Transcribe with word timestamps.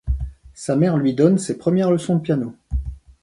Sa 0.55 0.75
mère 0.75 0.97
lui 0.97 1.13
donne 1.13 1.37
ses 1.37 1.59
premières 1.59 1.91
leçons 1.91 2.15
de 2.15 2.21
piano. 2.21 2.55